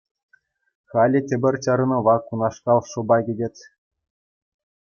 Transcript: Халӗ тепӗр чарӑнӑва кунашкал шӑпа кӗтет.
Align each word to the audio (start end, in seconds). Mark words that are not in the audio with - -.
Халӗ 0.89 1.19
тепӗр 1.27 1.55
чарӑнӑва 1.63 2.15
кунашкал 2.25 2.79
шӑпа 2.89 3.17
кӗтет. 3.25 3.55